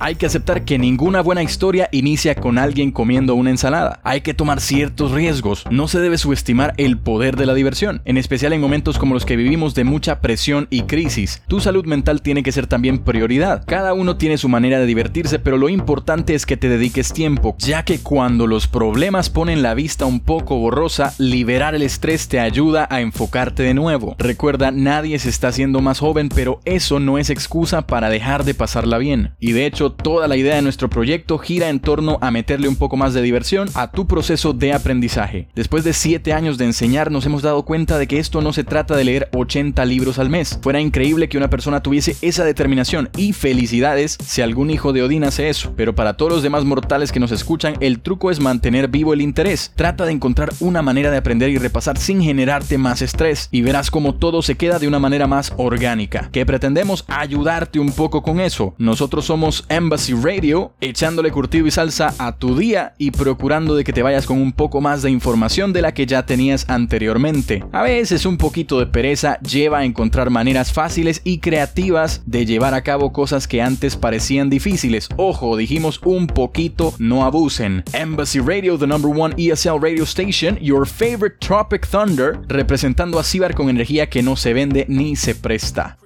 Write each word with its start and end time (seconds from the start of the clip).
Hay 0.00 0.14
que 0.14 0.26
aceptar 0.26 0.64
que 0.64 0.78
ninguna 0.78 1.20
buena 1.22 1.42
historia 1.42 1.88
inicia 1.90 2.36
con 2.36 2.56
alguien 2.56 2.92
comiendo 2.92 3.34
una 3.34 3.50
ensalada. 3.50 4.00
Hay 4.04 4.20
que 4.20 4.32
tomar 4.32 4.60
ciertos 4.60 5.10
riesgos. 5.10 5.64
No 5.70 5.88
se 5.88 5.98
debe 5.98 6.18
subestimar 6.18 6.72
el 6.76 6.98
poder 6.98 7.36
de 7.36 7.46
la 7.46 7.54
diversión, 7.54 8.00
en 8.04 8.16
especial 8.16 8.52
en 8.52 8.60
momentos 8.60 8.96
como 8.96 9.14
los 9.14 9.24
que 9.24 9.34
vivimos 9.36 9.74
de 9.74 9.82
mucha 9.82 10.20
presión 10.20 10.68
y 10.70 10.82
crisis. 10.82 11.42
Tu 11.48 11.58
salud 11.58 11.84
mental 11.84 12.22
tiene 12.22 12.44
que 12.44 12.52
ser 12.52 12.68
también 12.68 13.00
prioridad. 13.00 13.64
Cada 13.66 13.92
uno 13.92 14.16
tiene 14.16 14.38
su 14.38 14.48
manera 14.48 14.78
de 14.78 14.86
divertirse, 14.86 15.40
pero 15.40 15.58
lo 15.58 15.68
importante 15.68 16.34
es 16.34 16.46
que 16.46 16.56
te 16.56 16.68
dediques 16.68 17.12
tiempo, 17.12 17.56
ya 17.58 17.84
que 17.84 17.98
cuando 17.98 18.46
los 18.46 18.68
problemas 18.68 19.30
ponen 19.30 19.62
la 19.62 19.74
vista 19.74 20.06
un 20.06 20.20
poco 20.20 20.58
borrosa, 20.58 21.12
liberar 21.18 21.74
el 21.74 21.82
estrés 21.82 22.28
te 22.28 22.38
ayuda 22.38 22.86
a 22.88 23.00
enfocarte 23.00 23.64
de 23.64 23.74
nuevo. 23.74 24.14
Recuerda, 24.18 24.70
nadie 24.70 25.18
se 25.18 25.28
está 25.28 25.48
haciendo 25.48 25.80
más 25.80 25.98
joven, 25.98 26.28
pero 26.28 26.60
eso 26.64 27.00
no 27.00 27.18
es 27.18 27.30
excusa 27.30 27.86
para 27.86 28.10
dejar 28.10 28.44
de 28.44 28.54
pasarla 28.54 28.98
bien. 28.98 29.32
Y 29.40 29.52
de 29.52 29.66
hecho, 29.66 29.87
toda 29.92 30.28
la 30.28 30.36
idea 30.36 30.56
de 30.56 30.62
nuestro 30.62 30.88
proyecto 30.88 31.38
gira 31.38 31.68
en 31.68 31.80
torno 31.80 32.18
a 32.20 32.30
meterle 32.30 32.68
un 32.68 32.76
poco 32.76 32.96
más 32.96 33.14
de 33.14 33.22
diversión 33.22 33.68
a 33.74 33.90
tu 33.90 34.06
proceso 34.06 34.52
de 34.52 34.72
aprendizaje. 34.72 35.48
Después 35.54 35.84
de 35.84 35.92
7 35.92 36.32
años 36.32 36.58
de 36.58 36.64
enseñar, 36.64 37.10
nos 37.10 37.26
hemos 37.26 37.42
dado 37.42 37.64
cuenta 37.64 37.98
de 37.98 38.06
que 38.06 38.18
esto 38.18 38.40
no 38.40 38.52
se 38.52 38.64
trata 38.64 38.96
de 38.96 39.04
leer 39.04 39.28
80 39.32 39.84
libros 39.84 40.18
al 40.18 40.30
mes. 40.30 40.58
Fuera 40.62 40.80
increíble 40.80 41.28
que 41.28 41.38
una 41.38 41.50
persona 41.50 41.82
tuviese 41.82 42.16
esa 42.22 42.44
determinación 42.44 43.10
y 43.16 43.32
felicidades 43.32 44.18
si 44.24 44.42
algún 44.42 44.70
hijo 44.70 44.92
de 44.92 45.02
Odín 45.02 45.24
hace 45.24 45.48
eso. 45.48 45.72
Pero 45.76 45.94
para 45.94 46.16
todos 46.16 46.32
los 46.32 46.42
demás 46.42 46.64
mortales 46.64 47.12
que 47.12 47.20
nos 47.20 47.32
escuchan, 47.32 47.74
el 47.80 48.00
truco 48.00 48.30
es 48.30 48.40
mantener 48.40 48.88
vivo 48.88 49.12
el 49.12 49.20
interés. 49.20 49.72
Trata 49.74 50.04
de 50.04 50.12
encontrar 50.12 50.52
una 50.60 50.82
manera 50.82 51.10
de 51.10 51.16
aprender 51.16 51.50
y 51.50 51.58
repasar 51.58 51.98
sin 51.98 52.22
generarte 52.22 52.78
más 52.78 53.02
estrés 53.02 53.48
y 53.50 53.62
verás 53.62 53.90
como 53.90 54.14
todo 54.14 54.42
se 54.42 54.56
queda 54.56 54.78
de 54.78 54.88
una 54.88 54.98
manera 54.98 55.26
más 55.26 55.52
orgánica. 55.56 56.28
Que 56.32 56.46
pretendemos 56.46 57.04
ayudarte 57.08 57.78
un 57.78 57.92
poco 57.92 58.22
con 58.22 58.40
eso. 58.40 58.74
Nosotros 58.78 59.24
somos 59.24 59.64
Embassy 59.78 60.12
Radio, 60.12 60.72
echándole 60.80 61.30
curtido 61.30 61.68
y 61.68 61.70
salsa 61.70 62.12
a 62.18 62.36
tu 62.36 62.58
día 62.58 62.94
y 62.98 63.12
procurando 63.12 63.76
de 63.76 63.84
que 63.84 63.92
te 63.92 64.02
vayas 64.02 64.26
con 64.26 64.42
un 64.42 64.50
poco 64.50 64.80
más 64.80 65.02
de 65.02 65.10
información 65.12 65.72
de 65.72 65.82
la 65.82 65.94
que 65.94 66.04
ya 66.04 66.26
tenías 66.26 66.68
anteriormente. 66.68 67.62
A 67.70 67.84
veces 67.84 68.26
un 68.26 68.38
poquito 68.38 68.80
de 68.80 68.86
pereza 68.86 69.38
lleva 69.38 69.78
a 69.78 69.84
encontrar 69.84 70.30
maneras 70.30 70.72
fáciles 70.72 71.20
y 71.22 71.38
creativas 71.38 72.22
de 72.26 72.44
llevar 72.44 72.74
a 72.74 72.82
cabo 72.82 73.12
cosas 73.12 73.46
que 73.46 73.62
antes 73.62 73.94
parecían 73.94 74.50
difíciles. 74.50 75.08
Ojo, 75.16 75.56
dijimos 75.56 76.00
un 76.04 76.26
poquito, 76.26 76.92
no 76.98 77.24
abusen. 77.24 77.84
Embassy 77.92 78.40
Radio, 78.40 78.76
the 78.78 78.86
number 78.88 79.12
one 79.16 79.32
ESL 79.36 79.80
radio 79.80 80.02
station, 80.02 80.58
your 80.60 80.88
favorite 80.88 81.36
Tropic 81.38 81.86
Thunder, 81.86 82.40
representando 82.48 83.20
a 83.20 83.22
Cibar 83.22 83.54
con 83.54 83.68
energía 83.68 84.10
que 84.10 84.24
no 84.24 84.34
se 84.34 84.52
vende 84.54 84.86
ni 84.88 85.14
se 85.14 85.36
presta. 85.36 85.98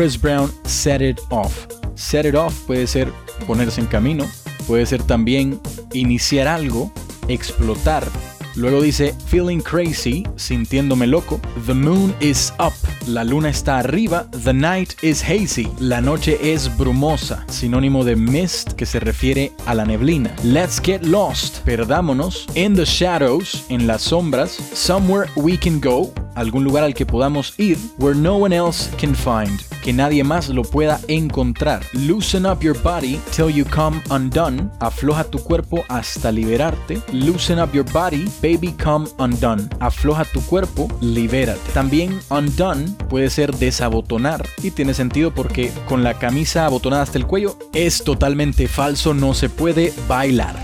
Chris 0.00 0.18
Brown, 0.18 0.50
Set 0.64 1.02
It 1.02 1.20
Off. 1.28 1.68
Set 1.94 2.24
It 2.24 2.34
Off 2.34 2.54
puede 2.66 2.86
ser 2.86 3.12
ponerse 3.46 3.82
en 3.82 3.86
camino, 3.86 4.24
puede 4.66 4.86
ser 4.86 5.02
también 5.02 5.60
iniciar 5.92 6.48
algo, 6.48 6.90
explotar. 7.28 8.08
Luego 8.56 8.80
dice 8.80 9.14
Feeling 9.26 9.60
Crazy, 9.60 10.24
sintiéndome 10.36 11.06
loco. 11.06 11.38
The 11.66 11.74
moon 11.74 12.14
is 12.20 12.50
up, 12.58 12.72
la 13.06 13.24
luna 13.24 13.50
está 13.50 13.78
arriba. 13.80 14.26
The 14.42 14.54
night 14.54 14.94
is 15.02 15.22
hazy, 15.22 15.68
la 15.78 16.00
noche 16.00 16.38
es 16.42 16.74
brumosa, 16.78 17.44
sinónimo 17.48 18.02
de 18.02 18.16
mist 18.16 18.72
que 18.72 18.86
se 18.86 19.00
refiere 19.00 19.52
a 19.66 19.74
la 19.74 19.84
neblina. 19.84 20.34
Let's 20.42 20.80
get 20.82 21.02
lost, 21.02 21.58
perdámonos. 21.66 22.46
In 22.54 22.74
the 22.74 22.86
shadows, 22.86 23.66
en 23.68 23.86
las 23.86 24.00
sombras. 24.00 24.52
Somewhere 24.72 25.28
we 25.36 25.58
can 25.58 25.78
go, 25.78 26.10
algún 26.34 26.64
lugar 26.64 26.84
al 26.84 26.94
que 26.94 27.06
podamos 27.06 27.54
ir. 27.58 27.78
Where 27.98 28.18
no 28.18 28.36
one 28.36 28.54
else 28.54 28.90
can 28.98 29.14
find, 29.14 29.60
que 29.82 29.92
nadie 29.92 30.24
más 30.24 30.48
lo 30.48 30.62
pueda 30.62 31.00
encontrar. 31.08 31.82
Loosen 31.92 32.46
up 32.46 32.60
your 32.62 32.76
body 32.82 33.20
till 33.34 33.50
you 33.50 33.64
come 33.64 34.00
undone. 34.10 34.70
Afloja 34.80 35.24
tu 35.24 35.38
cuerpo 35.38 35.84
hasta 35.88 36.32
liberarte. 36.32 37.00
Loosen 37.12 37.58
up 37.58 37.72
your 37.72 37.90
body, 37.92 38.24
baby 38.42 38.74
come 38.82 39.06
undone. 39.18 39.68
Afloja 39.80 40.24
tu 40.24 40.40
cuerpo, 40.42 40.88
libérate. 41.00 41.60
También 41.72 42.18
undone 42.30 42.86
puede 43.08 43.30
ser 43.30 43.54
desabotonar 43.54 44.46
y 44.62 44.70
tiene 44.70 44.94
sentido 44.94 45.32
porque 45.32 45.72
con 45.88 46.02
la 46.04 46.18
camisa 46.18 46.66
abotonada 46.66 47.02
hasta 47.02 47.18
el 47.18 47.26
cuello 47.26 47.56
es 47.72 48.02
totalmente 48.04 48.68
falso, 48.68 49.14
no 49.14 49.34
se 49.34 49.48
puede 49.48 49.92
bailar. 50.08 50.56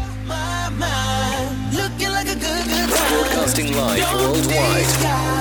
Broadcasting 3.09 3.69
live 3.69 4.05
worldwide. 4.15 5.36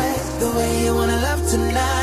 Tonight. 1.56 1.95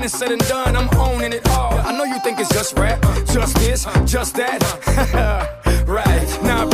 When 0.00 0.08
said 0.08 0.32
and 0.32 0.40
done, 0.48 0.74
I'm 0.76 0.88
owning 0.98 1.32
it 1.34 1.46
all. 1.50 1.74
I 1.74 1.92
know 1.92 2.04
you 2.04 2.18
think 2.20 2.40
it's 2.40 2.48
just 2.48 2.78
rap, 2.78 3.02
just 3.26 3.54
this, 3.56 3.86
just 4.06 4.34
that. 4.36 4.62
right, 5.86 6.26
my? 6.42 6.64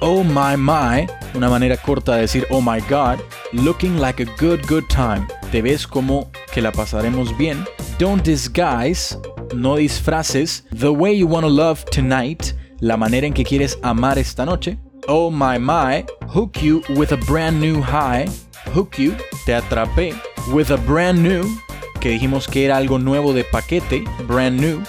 Oh 0.00 0.24
my 0.24 0.56
my, 0.56 1.06
una 1.34 1.50
manera 1.50 1.76
corta 1.76 2.16
de 2.16 2.22
decir 2.22 2.46
oh 2.50 2.60
my 2.62 2.80
god, 2.88 3.20
looking 3.52 3.98
like 3.98 4.20
a 4.20 4.24
good 4.38 4.66
good 4.66 4.88
time. 4.88 5.28
Te 5.50 5.60
ves 5.60 5.86
como 5.86 6.30
que 6.50 6.62
la 6.62 6.72
pasaremos 6.72 7.36
bien. 7.36 7.66
Don't 7.98 8.24
disguise, 8.24 9.18
no 9.54 9.76
disfraces. 9.76 10.62
The 10.72 10.92
way 10.92 11.12
you 11.12 11.26
wanna 11.26 11.48
love 11.48 11.84
tonight, 11.90 12.54
la 12.80 12.96
manera 12.96 13.26
en 13.26 13.34
que 13.34 13.44
quieres 13.44 13.78
amar 13.82 14.18
esta 14.18 14.46
noche. 14.46 14.78
Oh 15.08 15.30
my 15.30 15.58
my, 15.58 16.06
hook 16.28 16.62
you 16.62 16.82
with 16.96 17.12
a 17.12 17.18
brand 17.18 17.60
new 17.60 17.82
high. 17.82 18.28
Hook 18.74 18.96
you, 18.96 19.12
te 19.44 19.54
atrapé. 19.54 20.14
With 20.48 20.70
a 20.70 20.76
brand 20.76 21.20
new, 21.20 21.44
que 22.00 22.08
dijimos 22.08 22.48
que 22.48 22.64
era 22.64 22.78
algo 22.78 22.98
nuevo 22.98 23.34
de 23.34 23.44
paquete, 23.44 24.02
brand 24.26 24.58
new. 24.58 24.82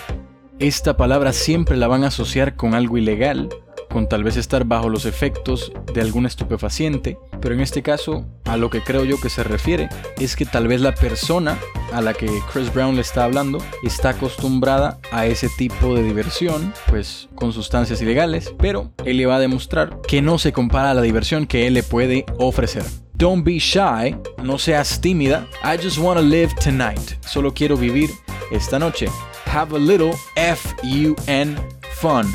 Esta 0.59 0.95
palabra 0.95 1.33
siempre 1.33 1.75
la 1.75 1.87
van 1.87 2.05
a 2.05 2.07
asociar 2.07 2.55
con 2.55 2.75
algo 2.75 2.97
ilegal, 2.97 3.49
con 3.89 4.07
tal 4.07 4.23
vez 4.23 4.37
estar 4.37 4.63
bajo 4.63 4.87
los 4.87 5.05
efectos 5.05 5.73
de 5.93 5.99
algún 5.99 6.25
estupefaciente, 6.25 7.17
pero 7.41 7.53
en 7.53 7.61
este 7.61 7.83
caso 7.83 8.25
a 8.45 8.55
lo 8.55 8.69
que 8.69 8.81
creo 8.81 9.03
yo 9.03 9.19
que 9.19 9.29
se 9.29 9.43
refiere 9.43 9.89
es 10.17 10.37
que 10.37 10.45
tal 10.45 10.67
vez 10.69 10.79
la 10.79 10.95
persona 10.95 11.59
a 11.91 12.01
la 12.01 12.13
que 12.13 12.27
Chris 12.51 12.73
Brown 12.73 12.95
le 12.95 13.01
está 13.01 13.25
hablando 13.25 13.57
está 13.83 14.09
acostumbrada 14.09 14.99
a 15.11 15.25
ese 15.25 15.49
tipo 15.57 15.93
de 15.93 16.03
diversión, 16.03 16.73
pues 16.89 17.27
con 17.35 17.51
sustancias 17.51 18.01
ilegales, 18.01 18.55
pero 18.57 18.93
él 19.03 19.17
le 19.17 19.25
va 19.25 19.35
a 19.35 19.39
demostrar 19.39 19.99
que 20.07 20.21
no 20.21 20.39
se 20.39 20.53
compara 20.53 20.91
a 20.91 20.93
la 20.93 21.01
diversión 21.01 21.45
que 21.45 21.67
él 21.67 21.73
le 21.73 21.83
puede 21.83 22.25
ofrecer. 22.39 22.83
Don't 23.23 23.45
be 23.45 23.57
shy, 23.57 24.17
no 24.43 24.57
seas 24.57 24.99
tímida. 24.99 25.47
I 25.63 25.77
just 25.77 25.97
wanna 25.97 26.21
live 26.21 26.53
tonight. 26.55 27.15
Solo 27.25 27.53
quiero 27.53 27.77
vivir 27.77 28.09
esta 28.51 28.77
noche. 28.77 29.07
Have 29.45 29.71
a 29.71 29.79
little 29.79 30.13
F-U-N 30.35 31.55
fun. 32.01 32.25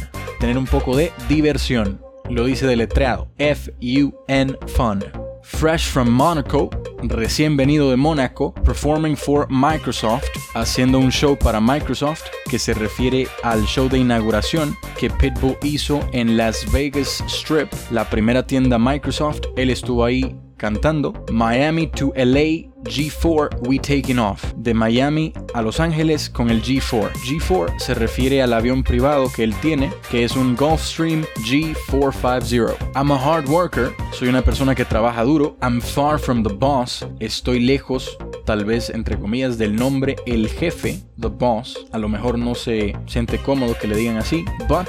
Tener 0.41 0.57
un 0.57 0.65
poco 0.65 0.97
de 0.97 1.13
diversión. 1.29 2.01
Lo 2.31 2.47
dice 2.47 2.67
deletreado. 2.67 3.29
F-U-N 3.37 4.57
fun. 4.67 5.05
Fresh 5.43 5.91
from 5.91 6.09
Monaco, 6.09 6.71
recién 7.03 7.59
venido 7.59 7.91
de 7.91 7.97
Mónaco, 7.99 8.55
performing 8.55 9.15
for 9.15 9.47
Microsoft, 9.51 10.25
haciendo 10.55 10.99
un 10.99 11.11
show 11.11 11.37
para 11.37 11.61
Microsoft 11.61 12.23
que 12.49 12.59
se 12.59 12.73
refiere 12.73 13.29
al 13.43 13.63
show 13.67 13.91
de 13.91 13.99
inauguración 13.99 14.75
que 14.99 15.11
Pitbull 15.11 15.59
hizo 15.63 16.01
en 16.13 16.39
Las 16.39 16.65
Vegas 16.73 17.23
Strip, 17.29 17.71
la 17.91 18.09
primera 18.09 18.47
tienda 18.47 18.79
Microsoft. 18.79 19.43
Él 19.55 19.69
estuvo 19.69 20.03
ahí 20.03 20.35
cantando 20.59 21.15
Miami 21.33 21.87
to 21.87 22.13
LA 22.17 22.69
G4 22.85 23.67
we 23.67 23.79
taking 23.79 24.19
off. 24.19 24.53
De 24.57 24.75
Miami 24.75 25.33
a 25.55 25.63
Los 25.63 25.81
Ángeles 25.81 26.29
con 26.29 26.51
el 26.51 26.63
G4. 26.63 27.13
G4 27.13 27.79
se 27.79 27.95
refiere 27.95 28.43
al 28.43 28.53
avión 28.53 28.83
privado 28.83 29.31
que 29.35 29.45
él 29.45 29.55
tiene, 29.61 29.91
que 30.11 30.25
es 30.25 30.37
un 30.37 30.55
Gulfstream 30.57 31.25
G450. 31.47 32.77
I'm 32.95 33.11
a 33.11 33.17
hard 33.17 33.49
worker, 33.49 33.93
soy 34.13 34.29
una 34.29 34.43
persona 34.43 34.75
que 34.75 34.85
trabaja 34.85 35.23
duro. 35.25 35.57
I'm 35.63 35.81
far 35.81 36.19
from 36.19 36.43
the 36.43 36.53
boss, 36.53 37.07
estoy 37.21 37.61
lejos, 37.61 38.17
tal 38.45 38.65
vez 38.65 38.91
entre 38.91 39.19
comillas, 39.19 39.59
del 39.59 39.75
nombre 39.77 40.17
el 40.27 40.49
jefe, 40.49 41.01
the 41.21 41.29
boss. 41.29 41.79
A 41.93 41.99
lo 41.99 42.09
mejor 42.09 42.39
no 42.39 42.55
se 42.55 42.97
siente 43.07 43.39
cómodo 43.39 43.77
que 43.79 43.87
le 43.87 43.97
digan 43.97 44.17
así, 44.17 44.45
but 44.69 44.89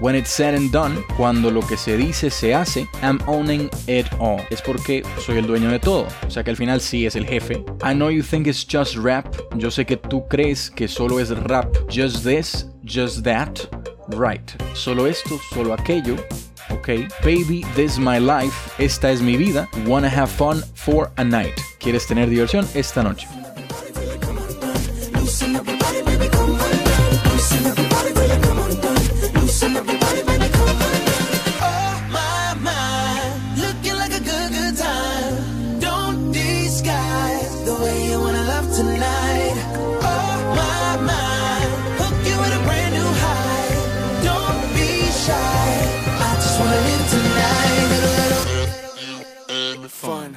When 0.00 0.14
it's 0.14 0.30
said 0.30 0.54
and 0.54 0.70
done, 0.70 1.02
cuando 1.16 1.50
lo 1.50 1.60
que 1.60 1.76
se 1.76 1.96
dice 1.96 2.30
se 2.30 2.54
hace, 2.54 2.86
I'm 3.02 3.20
owning 3.26 3.68
it 3.86 4.06
all. 4.18 4.40
Es 4.50 4.62
porque 4.62 5.02
soy 5.18 5.38
el 5.38 5.46
dueño 5.46 5.70
de 5.70 5.78
todo. 5.78 6.06
O 6.26 6.30
sea 6.30 6.42
que 6.42 6.50
al 6.50 6.56
final 6.56 6.80
sí 6.80 7.06
es 7.06 7.16
el 7.16 7.26
jefe. 7.26 7.64
I 7.82 7.92
know 7.92 8.10
you 8.10 8.22
think 8.22 8.46
it's 8.46 8.64
just 8.64 8.96
rap. 8.96 9.26
Yo 9.56 9.70
sé 9.70 9.84
que 9.84 9.96
tú 9.96 10.26
crees 10.28 10.70
que 10.70 10.88
solo 10.88 11.20
es 11.20 11.30
rap. 11.30 11.74
Just 11.90 12.24
this, 12.24 12.66
just 12.84 13.24
that. 13.24 13.60
Right. 14.08 14.50
Solo 14.74 15.06
esto, 15.06 15.38
solo 15.52 15.74
aquello. 15.74 16.16
Ok. 16.70 17.08
Baby, 17.22 17.64
this 17.74 17.92
is 17.92 17.98
my 17.98 18.18
life. 18.18 18.70
Esta 18.78 19.10
es 19.10 19.20
mi 19.20 19.36
vida. 19.36 19.68
Wanna 19.86 20.08
have 20.08 20.30
fun 20.30 20.62
for 20.74 21.10
a 21.16 21.24
night. 21.24 21.60
¿Quieres 21.78 22.06
tener 22.06 22.28
diversión 22.30 22.66
esta 22.74 23.02
noche? 23.02 23.26
Little, 49.90 50.10
little 50.10 50.30
Fun. 50.30 50.36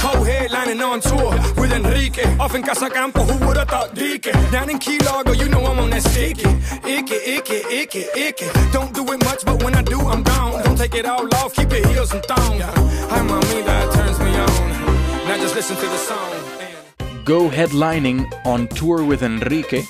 Co-headlining 0.00 0.82
on 0.82 1.00
tour 1.00 1.32
with 1.60 1.72
Enrique. 1.72 2.24
Off 2.38 2.54
in 2.54 2.62
Casacampo, 2.62 3.24
who 3.28 3.46
would've 3.46 3.68
thought 3.68 3.94
Dique? 3.94 4.32
Down 4.50 4.70
in 4.70 4.78
Key 4.78 4.98
Largo, 5.00 5.32
you 5.32 5.48
know 5.48 5.64
I'm 5.66 5.78
on 5.78 5.90
that 5.90 6.02
sticky. 6.02 6.48
Icky, 6.88 7.14
icky, 7.14 7.62
icky, 7.70 8.04
icky. 8.16 8.46
Don't 8.72 8.94
do 8.94 9.04
it 9.12 9.24
much, 9.24 9.44
but 9.44 9.62
when 9.62 9.74
I 9.74 9.82
do, 9.82 10.00
I'm 10.00 10.22
gone. 10.22 10.62
Don't 10.64 10.76
take 10.76 10.94
it 10.94 11.06
all 11.06 11.26
off, 11.36 11.54
keep 11.54 11.70
your 11.70 11.86
heels 11.88 12.12
and 12.12 12.24
thong. 12.24 12.60
Hi, 12.60 13.22
mommy, 13.22 13.62
that 13.62 13.92
turns 13.92 14.18
me 14.18 14.30
on. 14.36 15.28
Now 15.28 15.36
just 15.36 15.54
listen 15.54 15.76
to 15.76 15.86
the 15.86 15.98
song. 15.98 17.24
Go 17.24 17.48
headlining 17.48 18.26
on 18.46 18.66
tour 18.68 19.04
with 19.04 19.22
Enrique. 19.22 19.84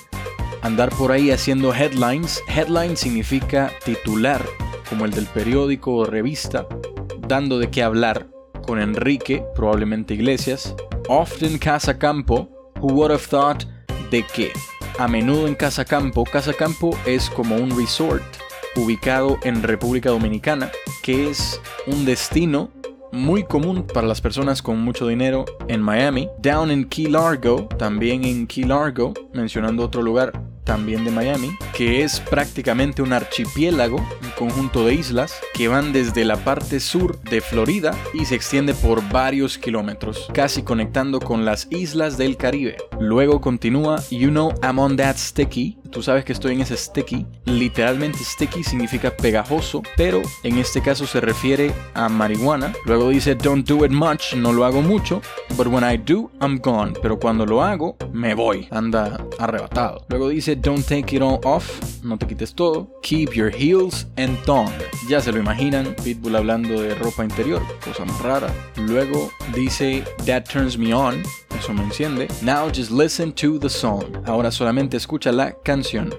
Andar 0.62 0.90
por 0.90 1.10
ahí 1.10 1.30
haciendo 1.30 1.74
headlines. 1.74 2.42
Headline 2.46 2.96
significa 2.96 3.72
titular, 3.84 4.44
como 4.88 5.06
el 5.06 5.10
del 5.10 5.26
periódico 5.26 5.94
o 5.94 6.04
revista, 6.04 6.66
dando 7.26 7.58
de 7.58 7.70
qué 7.70 7.82
hablar 7.82 8.28
con 8.66 8.80
Enrique, 8.80 9.42
probablemente 9.54 10.14
Iglesias. 10.14 10.74
Often 11.08 11.58
Casa 11.58 11.98
Campo, 11.98 12.50
who 12.80 12.88
would 12.92 13.10
have 13.10 13.26
thought 13.26 13.64
de 14.10 14.22
qué. 14.34 14.52
A 14.98 15.08
menudo 15.08 15.46
en 15.46 15.54
Casa 15.54 15.84
Campo, 15.84 16.24
Casa 16.24 16.52
Campo 16.52 16.96
es 17.06 17.30
como 17.30 17.56
un 17.56 17.70
resort 17.76 18.22
ubicado 18.76 19.38
en 19.42 19.62
República 19.62 20.10
Dominicana, 20.10 20.70
que 21.02 21.30
es 21.30 21.60
un 21.86 22.04
destino 22.04 22.70
muy 23.12 23.44
común 23.44 23.86
para 23.92 24.06
las 24.06 24.20
personas 24.20 24.62
con 24.62 24.80
mucho 24.80 25.06
dinero 25.06 25.44
en 25.68 25.80
Miami. 25.80 26.28
Down 26.38 26.70
in 26.70 26.84
Key 26.84 27.06
Largo, 27.06 27.66
también 27.78 28.24
en 28.24 28.46
Key 28.46 28.64
Largo, 28.64 29.14
mencionando 29.32 29.84
otro 29.84 30.02
lugar 30.02 30.49
también 30.70 31.04
de 31.04 31.10
Miami, 31.10 31.56
que 31.76 32.04
es 32.04 32.20
prácticamente 32.20 33.02
un 33.02 33.12
archipiélago, 33.12 34.06
conjunto 34.40 34.86
de 34.86 34.94
islas 34.94 35.34
que 35.52 35.68
van 35.68 35.92
desde 35.92 36.24
la 36.24 36.38
parte 36.38 36.80
sur 36.80 37.20
de 37.20 37.42
Florida 37.42 37.94
y 38.14 38.24
se 38.24 38.36
extiende 38.36 38.72
por 38.72 39.06
varios 39.10 39.58
kilómetros, 39.58 40.30
casi 40.32 40.62
conectando 40.62 41.20
con 41.20 41.44
las 41.44 41.68
islas 41.70 42.16
del 42.16 42.38
Caribe. 42.38 42.78
Luego 42.98 43.42
continúa 43.42 44.02
You 44.10 44.30
know 44.30 44.54
I'm 44.62 44.78
on 44.78 44.96
that 44.96 45.16
sticky. 45.16 45.76
Tú 45.90 46.02
sabes 46.02 46.24
que 46.24 46.32
estoy 46.32 46.54
en 46.54 46.60
ese 46.60 46.76
sticky. 46.76 47.26
Literalmente 47.44 48.20
sticky 48.20 48.62
significa 48.62 49.10
pegajoso, 49.10 49.82
pero 49.96 50.22
en 50.44 50.56
este 50.56 50.80
caso 50.80 51.06
se 51.06 51.20
refiere 51.20 51.72
a 51.94 52.08
marihuana. 52.08 52.72
Luego 52.86 53.10
dice 53.10 53.34
don't 53.34 53.68
do 53.68 53.84
it 53.84 53.90
much, 53.90 54.34
no 54.36 54.52
lo 54.52 54.64
hago 54.64 54.82
mucho, 54.82 55.20
but 55.56 55.66
when 55.66 55.84
I 55.84 55.98
do, 55.98 56.30
I'm 56.40 56.60
gone. 56.60 56.92
Pero 57.02 57.18
cuando 57.18 57.44
lo 57.44 57.62
hago, 57.62 57.96
me 58.12 58.34
voy. 58.34 58.68
Anda 58.70 59.26
arrebatado. 59.38 60.06
Luego 60.08 60.28
dice 60.28 60.54
don't 60.54 60.86
take 60.86 61.16
it 61.16 61.22
all 61.22 61.40
off, 61.44 61.68
no 62.04 62.16
te 62.16 62.26
quites 62.26 62.54
todo. 62.54 62.88
Keep 63.02 63.34
your 63.34 63.50
heels 63.50 64.06
and 64.16 64.29
Ya 65.08 65.20
se 65.20 65.32
lo 65.32 65.38
imaginan, 65.38 65.94
Pitbull 66.04 66.36
hablando 66.36 66.80
de 66.80 66.94
ropa 66.94 67.24
interior, 67.24 67.62
cosa 67.84 68.04
más 68.04 68.20
rara. 68.20 68.54
Luego 68.76 69.30
dice 69.54 70.04
that 70.26 70.44
turns 70.44 70.78
me 70.78 70.94
on, 70.94 71.22
eso 71.58 71.72
me 71.72 71.82
enciende. 71.82 72.28
Now 72.42 72.68
just 72.68 72.90
listen 72.90 73.32
to 73.32 73.58
the 73.58 73.68
song. 73.68 74.04
Ahora 74.26 74.50
solamente 74.50 74.96
escucha 74.96 75.32
la 75.32 75.52
canción. 75.64 76.14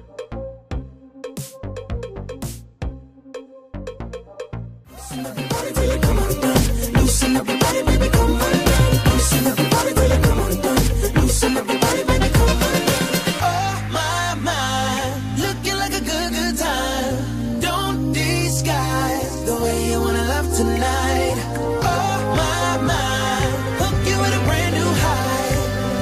Tonight. 20.55 21.37
Oh 21.83 22.17
my 22.39 22.77
my, 22.85 23.41
hook 23.79 23.97
you 24.07 24.17
with 24.19 24.33
a 24.39 24.43
brand 24.45 24.75
new 24.75 24.91
high. 25.03 25.51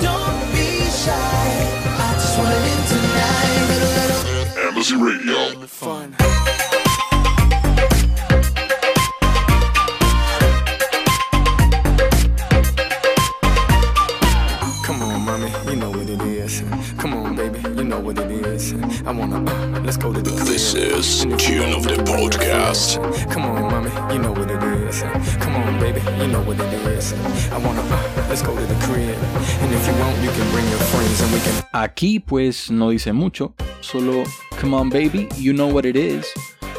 Don't 0.01 0.39
be 0.53 0.67
shy, 1.03 1.45
I 1.85 2.13
just 2.13 2.37
wanna 2.37 2.59
live 2.67 2.83
tonight. 2.93 3.57
Little, 3.69 3.93
little 3.99 4.67
Embassy 4.67 4.95
Radio. 4.95 5.67
Fun. 5.67 6.15
This 20.79 21.25
Tune 21.25 21.73
of 21.73 21.83
the 21.83 21.99
Podcast. 22.07 22.95
Come 23.29 23.43
on, 23.43 23.69
mommy, 23.69 23.91
you 24.13 24.19
know 24.21 24.31
what 24.31 24.49
it 24.49 24.63
is. 24.63 25.01
Come 25.43 25.57
on, 25.57 25.77
baby, 25.77 25.99
you 26.17 26.27
know 26.31 26.41
what 26.43 26.57
it 26.57 26.73
is. 26.87 27.11
I 27.51 27.57
wanna, 27.57 27.81
uh, 27.81 28.25
let's 28.29 28.41
go 28.41 28.55
to 28.55 28.65
the 28.65 28.75
crib. 28.85 29.17
And 29.59 29.73
if 29.73 29.85
you 29.85 29.93
want, 29.99 30.15
you 30.23 30.29
can 30.29 30.49
bring 30.53 30.65
your 30.69 30.79
friends 30.87 31.19
and 31.21 31.33
we 31.33 31.39
can 31.41 31.51
Aquí 31.73 32.25
pues 32.25 32.71
no 32.71 32.91
dice 32.91 33.11
mucho, 33.11 33.53
solo 33.81 34.23
come 34.57 34.73
on 34.73 34.89
baby, 34.89 35.27
you 35.35 35.51
know 35.51 35.67
what 35.67 35.85
it 35.85 35.97
is. 35.97 36.25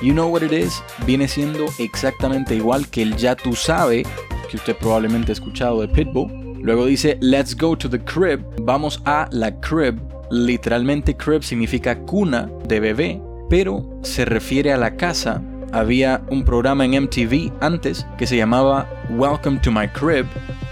You 0.01 0.15
know 0.15 0.29
what 0.29 0.43
it 0.43 0.53
is 0.53 0.81
viene 1.05 1.29
siendo 1.29 1.67
exactamente 1.79 2.55
igual 2.55 2.89
que 2.89 3.03
el 3.03 3.19
ya 3.19 3.37
tú 3.37 3.55
sabe 3.55 4.05
que 4.49 4.57
usted 4.57 4.77
probablemente 4.79 5.33
ha 5.33 5.35
escuchado 5.35 5.83
de 5.83 5.89
Pitbull. 5.89 6.63
Luego 6.63 6.87
dice 6.87 7.19
let's 7.21 7.55
go 7.55 7.77
to 7.77 7.87
the 7.87 8.03
crib, 8.03 8.41
vamos 8.63 9.03
a 9.05 9.29
la 9.31 9.51
crib. 9.61 10.01
Literalmente 10.31 11.15
crib 11.15 11.43
significa 11.43 11.99
cuna 12.07 12.49
de 12.67 12.81
bebé, 12.81 13.21
pero 13.51 13.85
se 14.03 14.25
refiere 14.25 14.73
a 14.73 14.79
la 14.79 14.97
casa. 14.97 15.43
Había 15.73 16.23
un 16.31 16.45
programa 16.45 16.85
en 16.85 17.03
MTV 17.03 17.53
antes 17.61 18.07
que 18.17 18.27
se 18.27 18.37
llamaba 18.37 18.89
Welcome 19.11 19.61
to 19.61 19.71
My 19.71 19.89
Crib, 19.89 20.27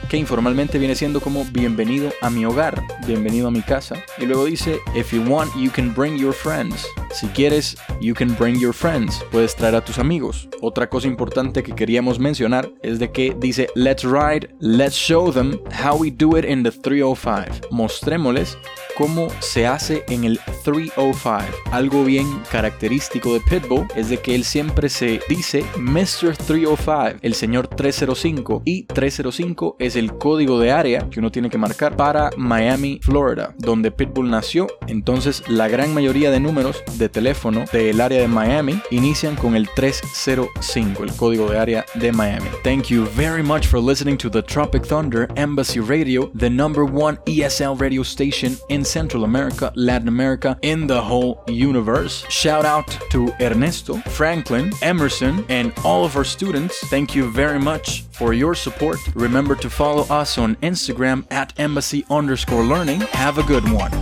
que 0.08 0.16
informalmente 0.16 0.78
viene 0.78 0.94
siendo 0.94 1.20
como 1.20 1.44
bienvenido 1.44 2.10
a 2.22 2.30
mi 2.30 2.44
hogar, 2.44 2.82
bienvenido 3.06 3.48
a 3.48 3.50
mi 3.50 3.62
casa. 3.62 3.96
Y 4.18 4.26
luego 4.26 4.46
dice, 4.46 4.78
if 4.96 5.12
you 5.12 5.22
want, 5.22 5.54
you 5.56 5.70
can 5.70 5.92
bring 5.94 6.16
your 6.16 6.32
friends. 6.32 6.86
Si 7.12 7.26
quieres, 7.28 7.76
you 8.00 8.14
can 8.14 8.34
bring 8.36 8.58
your 8.58 8.72
friends. 8.72 9.22
Puedes 9.30 9.54
traer 9.54 9.74
a 9.74 9.84
tus 9.84 9.98
amigos. 9.98 10.48
Otra 10.62 10.88
cosa 10.88 11.08
importante 11.08 11.62
que 11.62 11.74
queríamos 11.74 12.18
mencionar 12.18 12.70
es 12.82 12.98
de 12.98 13.10
que 13.10 13.36
dice, 13.38 13.68
let's 13.74 14.04
ride, 14.04 14.48
let's 14.60 14.94
show 14.94 15.32
them 15.32 15.60
how 15.84 15.96
we 15.96 16.10
do 16.10 16.36
it 16.38 16.44
in 16.44 16.62
the 16.62 16.70
305. 16.70 17.68
Mostrémosles 17.70 18.56
cómo 18.98 19.28
se 19.38 19.64
hace 19.68 20.04
en 20.08 20.24
el 20.24 20.40
305. 20.64 21.38
Algo 21.70 22.04
bien 22.04 22.26
característico 22.50 23.32
de 23.32 23.40
Pitbull 23.40 23.86
es 23.94 24.08
de 24.08 24.18
que 24.18 24.34
él 24.34 24.42
siempre 24.42 24.88
se 24.88 25.20
dice 25.28 25.64
Mr. 25.78 26.36
305, 26.36 27.18
el 27.22 27.34
señor 27.34 27.68
305, 27.68 28.62
y 28.64 28.82
305 28.86 29.76
es 29.78 29.94
el 29.94 30.14
código 30.14 30.58
de 30.58 30.72
área 30.72 31.08
que 31.10 31.20
uno 31.20 31.30
tiene 31.30 31.48
que 31.48 31.58
marcar 31.58 31.96
para 31.96 32.30
Miami, 32.36 32.98
Florida, 33.00 33.54
donde 33.58 33.92
Pitbull 33.92 34.30
nació. 34.30 34.66
Entonces, 34.88 35.44
la 35.48 35.68
gran 35.68 35.94
mayoría 35.94 36.32
de 36.32 36.40
números 36.40 36.82
de 36.94 37.08
teléfono 37.08 37.66
del 37.72 38.00
área 38.00 38.20
de 38.20 38.28
Miami 38.28 38.80
inician 38.90 39.36
con 39.36 39.54
el 39.54 39.68
305, 39.76 41.04
el 41.04 41.12
código 41.12 41.48
de 41.48 41.58
área 41.58 41.86
de 41.94 42.10
Miami. 42.10 42.48
Thank 42.64 42.86
you 42.86 43.06
very 43.14 43.44
much 43.44 43.68
for 43.68 43.80
listening 43.80 44.16
to 44.18 44.28
the 44.28 44.42
Tropic 44.42 44.84
Thunder 44.84 45.28
Embassy 45.36 45.78
Radio, 45.78 46.32
the 46.36 46.50
number 46.50 46.82
one 46.82 47.18
ESL 47.26 47.80
radio 47.80 48.02
station 48.02 48.56
in 48.68 48.87
Central 48.88 49.24
America, 49.24 49.72
Latin 49.76 50.08
America, 50.08 50.58
in 50.62 50.86
the 50.86 51.00
whole 51.00 51.42
universe. 51.46 52.24
Shout 52.30 52.64
out 52.64 52.88
to 53.10 53.32
Ernesto, 53.40 53.98
Franklin, 54.10 54.72
Emerson, 54.82 55.44
and 55.48 55.72
all 55.84 56.04
of 56.04 56.16
our 56.16 56.24
students. 56.24 56.78
Thank 56.88 57.14
you 57.14 57.30
very 57.30 57.58
much 57.58 58.02
for 58.12 58.32
your 58.32 58.54
support. 58.54 58.98
Remember 59.14 59.54
to 59.56 59.68
follow 59.68 60.04
us 60.04 60.38
on 60.38 60.56
Instagram 60.56 61.26
at 61.30 61.52
embassy 61.58 62.04
underscore 62.10 62.64
learning. 62.64 63.00
Have 63.12 63.38
a 63.38 63.42
good 63.42 63.64
one. 63.70 63.92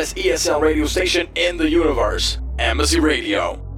Hottest 0.00 0.16
ESL 0.16 0.62
radio 0.62 0.86
station 0.86 1.28
in 1.34 1.58
the 1.58 1.68
universe, 1.68 2.38
Embassy 2.58 3.00
Radio. 3.00 3.69